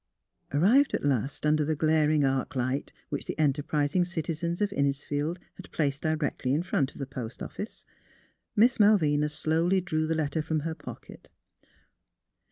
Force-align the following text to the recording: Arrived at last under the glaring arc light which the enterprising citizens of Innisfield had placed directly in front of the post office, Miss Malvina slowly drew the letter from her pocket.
Arrived 0.51 0.95
at 0.95 1.05
last 1.05 1.45
under 1.45 1.63
the 1.63 1.75
glaring 1.75 2.25
arc 2.25 2.55
light 2.55 2.91
which 3.09 3.25
the 3.25 3.37
enterprising 3.37 4.03
citizens 4.03 4.59
of 4.59 4.71
Innisfield 4.73 5.37
had 5.57 5.71
placed 5.71 6.01
directly 6.01 6.55
in 6.55 6.63
front 6.63 6.91
of 6.93 6.97
the 6.97 7.05
post 7.05 7.43
office, 7.43 7.85
Miss 8.55 8.79
Malvina 8.79 9.29
slowly 9.29 9.79
drew 9.79 10.07
the 10.07 10.15
letter 10.15 10.41
from 10.41 10.61
her 10.61 10.73
pocket. 10.73 11.29